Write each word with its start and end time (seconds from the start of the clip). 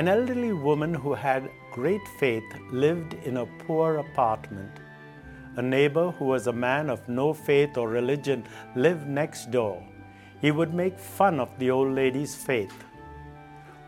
An 0.00 0.08
elderly 0.08 0.54
woman 0.54 0.94
who 0.94 1.12
had 1.12 1.50
great 1.72 2.08
faith 2.18 2.50
lived 2.72 3.12
in 3.26 3.36
a 3.36 3.44
poor 3.66 3.98
apartment. 3.98 4.78
A 5.56 5.62
neighbor 5.62 6.10
who 6.12 6.24
was 6.24 6.46
a 6.46 6.54
man 6.54 6.88
of 6.88 7.06
no 7.06 7.34
faith 7.34 7.76
or 7.76 7.86
religion 7.86 8.44
lived 8.74 9.06
next 9.06 9.50
door. 9.50 9.86
He 10.40 10.52
would 10.52 10.72
make 10.72 10.98
fun 10.98 11.38
of 11.38 11.50
the 11.58 11.70
old 11.70 11.94
lady's 11.94 12.34
faith. 12.34 12.72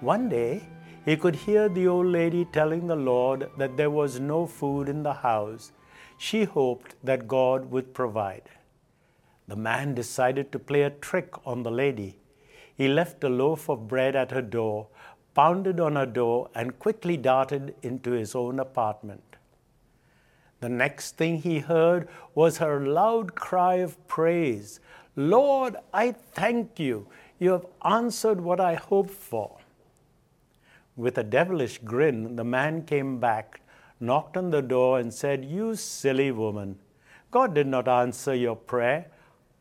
One 0.00 0.28
day, 0.28 0.68
he 1.06 1.16
could 1.16 1.34
hear 1.34 1.70
the 1.70 1.88
old 1.88 2.08
lady 2.08 2.44
telling 2.44 2.88
the 2.88 3.02
Lord 3.10 3.48
that 3.56 3.78
there 3.78 3.88
was 3.88 4.20
no 4.20 4.46
food 4.46 4.90
in 4.90 5.02
the 5.02 5.14
house. 5.14 5.72
She 6.18 6.44
hoped 6.44 6.94
that 7.02 7.26
God 7.26 7.70
would 7.70 7.94
provide. 7.94 8.50
The 9.48 9.56
man 9.56 9.94
decided 9.94 10.52
to 10.52 10.58
play 10.58 10.82
a 10.82 10.90
trick 10.90 11.30
on 11.46 11.62
the 11.62 11.70
lady. 11.70 12.18
He 12.74 12.88
left 12.88 13.24
a 13.24 13.28
loaf 13.28 13.68
of 13.68 13.88
bread 13.88 14.16
at 14.16 14.30
her 14.30 14.42
door, 14.42 14.88
pounded 15.34 15.80
on 15.80 15.96
her 15.96 16.06
door, 16.06 16.50
and 16.54 16.78
quickly 16.78 17.16
darted 17.16 17.74
into 17.82 18.10
his 18.12 18.34
own 18.34 18.60
apartment. 18.60 19.36
The 20.60 20.68
next 20.68 21.16
thing 21.16 21.38
he 21.38 21.58
heard 21.58 22.08
was 22.34 22.58
her 22.58 22.86
loud 22.86 23.34
cry 23.34 23.74
of 23.76 24.06
praise 24.06 24.80
Lord, 25.14 25.76
I 25.92 26.12
thank 26.12 26.78
you. 26.78 27.06
You 27.38 27.50
have 27.50 27.66
answered 27.84 28.40
what 28.40 28.60
I 28.60 28.74
hoped 28.74 29.10
for. 29.10 29.58
With 30.96 31.18
a 31.18 31.24
devilish 31.24 31.78
grin, 31.78 32.36
the 32.36 32.44
man 32.44 32.84
came 32.84 33.18
back, 33.18 33.60
knocked 34.00 34.36
on 34.36 34.50
the 34.50 34.62
door, 34.62 34.98
and 34.98 35.12
said, 35.12 35.44
You 35.44 35.74
silly 35.74 36.30
woman, 36.30 36.78
God 37.30 37.54
did 37.54 37.66
not 37.66 37.88
answer 37.88 38.34
your 38.34 38.56
prayer. 38.56 39.10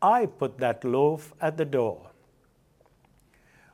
I 0.00 0.26
put 0.26 0.58
that 0.58 0.84
loaf 0.84 1.34
at 1.40 1.56
the 1.56 1.64
door. 1.64 2.11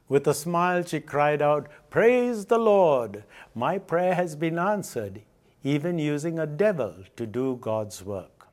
With 0.08 0.26
a 0.26 0.32
smile, 0.32 0.84
she 0.84 1.00
cried 1.00 1.42
out, 1.42 1.68
Praise 1.90 2.46
the 2.46 2.56
Lord! 2.56 3.24
My 3.54 3.76
prayer 3.76 4.14
has 4.14 4.36
been 4.36 4.58
answered, 4.58 5.20
even 5.62 5.98
using 5.98 6.38
a 6.38 6.46
devil 6.46 6.94
to 7.16 7.26
do 7.26 7.58
God's 7.60 8.02
work. 8.02 8.48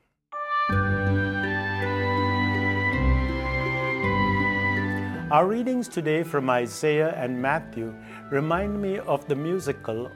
Our 5.32 5.46
readings 5.46 5.88
today 5.88 6.22
from 6.22 6.50
Isaiah 6.50 7.14
and 7.16 7.40
Matthew 7.40 7.94
remind 8.30 8.80
me 8.80 8.98
of 8.98 9.26
the 9.26 9.34
musical 9.34 10.10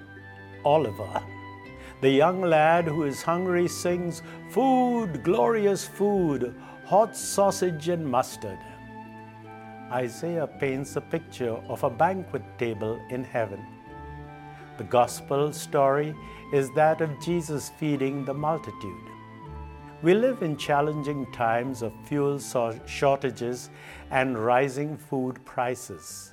Oliver. 0.62 1.22
The 2.02 2.10
young 2.10 2.42
lad 2.42 2.84
who 2.84 3.04
is 3.04 3.22
hungry 3.22 3.66
sings, 3.66 4.22
Food, 4.50 5.22
glorious 5.25 5.86
food, 5.86 6.54
hot 6.84 7.16
sausage 7.16 7.88
and 7.88 8.06
mustard. 8.06 8.58
Isaiah 9.92 10.46
paints 10.46 10.94
a 10.94 11.00
picture 11.00 11.56
of 11.69 11.83
a 11.83 11.91
banquet 11.91 12.44
table 12.58 13.00
in 13.10 13.24
heaven. 13.24 13.60
The 14.78 14.84
gospel 14.84 15.52
story 15.52 16.14
is 16.52 16.70
that 16.74 17.00
of 17.00 17.20
Jesus 17.20 17.70
feeding 17.70 18.24
the 18.24 18.32
multitude. 18.32 19.10
We 20.02 20.14
live 20.14 20.42
in 20.42 20.56
challenging 20.56 21.30
times 21.32 21.82
of 21.82 21.92
fuel 22.05 22.38
shortages 22.86 23.69
and 24.10 24.38
rising 24.38 24.97
food 24.97 25.44
prices. 25.44 26.32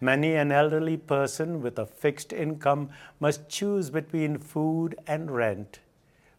Many 0.00 0.34
an 0.34 0.50
elderly 0.50 0.96
person 0.96 1.60
with 1.60 1.78
a 1.78 1.86
fixed 1.86 2.32
income 2.32 2.88
must 3.20 3.48
choose 3.50 3.90
between 3.90 4.38
food 4.38 4.96
and 5.06 5.30
rent, 5.30 5.80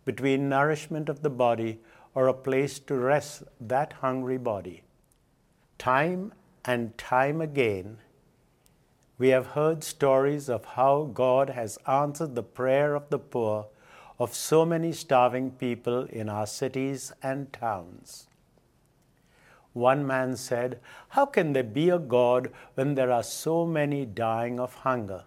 between 0.04 0.50
nourishment 0.50 1.10
of 1.10 1.22
the 1.22 1.30
body 1.30 1.80
or 2.16 2.28
a 2.28 2.34
place 2.34 2.80
to 2.80 2.96
rest 2.96 3.44
that 3.62 3.94
hungry 3.94 4.38
body. 4.38 4.84
Time 5.80 6.34
and 6.66 6.98
time 6.98 7.40
again, 7.40 8.00
we 9.18 9.30
have 9.30 9.48
heard 9.48 9.82
stories 9.82 10.50
of 10.50 10.66
how 10.66 11.10
God 11.14 11.52
has 11.52 11.78
answered 11.88 12.36
the 12.36 12.44
prayer 12.44 12.96
of 12.96 13.10
the 13.10 13.18
poor 13.18 13.68
of 14.20 14.36
so 14.36 14.66
many 14.66 14.92
starving 14.92 15.52
people 15.52 16.04
in 16.04 16.28
our 16.28 16.46
cities 16.46 17.14
and 17.24 17.54
towns. 17.54 18.28
One 19.72 20.06
man 20.06 20.36
said, 20.36 20.82
How 21.10 21.26
can 21.26 21.54
there 21.54 21.64
be 21.64 21.90
a 21.90 21.98
God 21.98 22.52
when 22.76 22.96
there 22.96 23.14
are 23.14 23.24
so 23.24 23.66
many 23.66 24.06
dying 24.06 24.60
of 24.60 24.74
hunger? 24.74 25.24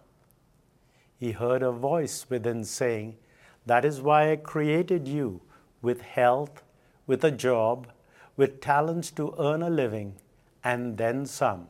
He 1.18 1.32
heard 1.32 1.62
a 1.62 1.72
voice 1.72 2.26
within 2.28 2.64
saying, 2.64 3.16
That 3.64 3.86
is 3.86 4.02
why 4.02 4.32
I 4.32 4.36
created 4.36 5.08
you 5.08 5.40
with 5.80 6.02
health, 6.02 6.62
with 7.06 7.24
a 7.24 7.30
job, 7.30 7.88
with 8.36 8.60
talents 8.60 9.10
to 9.12 9.34
earn 9.38 9.62
a 9.62 9.70
living 9.70 10.16
and 10.64 10.96
then 10.96 11.26
some. 11.26 11.68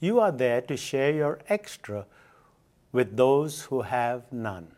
You 0.00 0.20
are 0.20 0.32
there 0.32 0.60
to 0.62 0.76
share 0.76 1.12
your 1.12 1.40
extra 1.48 2.06
with 2.92 3.16
those 3.16 3.62
who 3.62 3.82
have 3.82 4.32
none. 4.32 4.68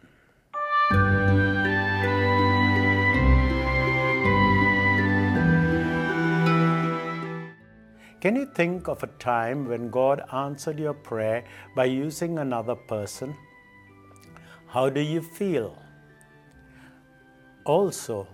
Can 8.20 8.36
you 8.36 8.46
think 8.46 8.86
of 8.86 9.02
a 9.02 9.08
time 9.18 9.68
when 9.68 9.90
God 9.90 10.22
answered 10.32 10.78
your 10.78 10.94
prayer 10.94 11.44
by 11.74 11.86
using 11.86 12.38
another 12.38 12.76
person? 12.76 13.34
How 14.68 14.88
do 14.88 15.00
you 15.00 15.20
feel? 15.20 15.76
Also, 17.64 18.28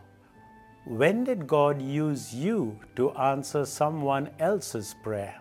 when 0.89 1.23
did 1.23 1.47
God 1.47 1.83
use 1.83 2.35
you 2.35 2.79
to 2.97 3.11
answer 3.11 3.67
someone 3.67 4.31
else's 4.39 4.95
prayer? 5.03 5.35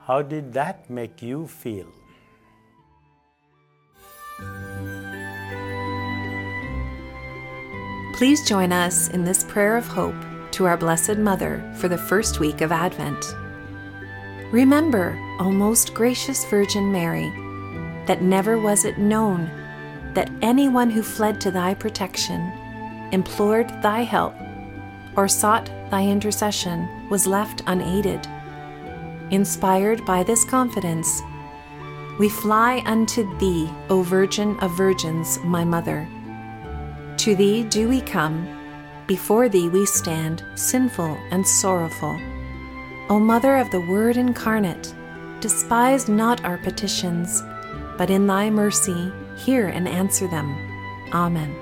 How 0.00 0.20
did 0.20 0.52
that 0.54 0.90
make 0.90 1.22
you 1.22 1.46
feel? 1.46 1.86
Please 8.14 8.46
join 8.48 8.72
us 8.72 9.10
in 9.10 9.22
this 9.22 9.44
prayer 9.44 9.76
of 9.76 9.86
hope 9.86 10.16
to 10.50 10.64
our 10.64 10.76
Blessed 10.76 11.18
Mother 11.18 11.72
for 11.76 11.86
the 11.86 11.96
first 11.96 12.40
week 12.40 12.62
of 12.62 12.72
Advent. 12.72 13.24
Remember, 14.52 15.16
O 15.38 15.52
most 15.52 15.94
gracious 15.94 16.44
Virgin 16.46 16.90
Mary, 16.90 17.30
that 18.06 18.22
never 18.22 18.58
was 18.58 18.84
it 18.84 18.98
known 18.98 19.48
that 20.14 20.32
anyone 20.42 20.90
who 20.90 21.02
fled 21.02 21.40
to 21.40 21.52
thy 21.52 21.74
protection 21.74 22.52
implored 23.12 23.68
thy 23.82 24.00
help, 24.00 24.34
or 25.16 25.28
sought 25.28 25.70
thy 25.90 26.02
intercession, 26.02 27.08
was 27.08 27.26
left 27.26 27.62
unaided. 27.66 28.26
Inspired 29.30 30.04
by 30.04 30.22
this 30.22 30.44
confidence, 30.44 31.22
we 32.18 32.28
fly 32.28 32.82
unto 32.84 33.38
thee, 33.38 33.70
O 33.88 34.02
Virgin 34.02 34.58
of 34.60 34.76
Virgins, 34.76 35.38
my 35.44 35.64
Mother. 35.64 36.06
To 37.18 37.34
thee 37.34 37.64
do 37.64 37.88
we 37.88 38.00
come, 38.00 38.46
before 39.06 39.48
thee 39.48 39.68
we 39.68 39.86
stand, 39.86 40.44
sinful 40.54 41.18
and 41.30 41.46
sorrowful. 41.46 42.18
O 43.08 43.18
Mother 43.18 43.56
of 43.56 43.70
the 43.70 43.80
Word 43.80 44.16
incarnate, 44.16 44.94
despise 45.40 46.08
not 46.08 46.44
our 46.44 46.58
petitions, 46.58 47.42
but 47.96 48.10
in 48.10 48.26
thy 48.26 48.50
mercy 48.50 49.12
hear 49.36 49.68
and 49.68 49.88
answer 49.88 50.28
them. 50.28 50.54
Amen. 51.12 51.54